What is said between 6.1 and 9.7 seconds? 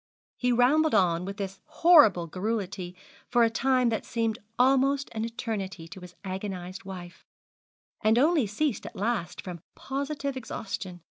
agonised wife, and only ceased at last from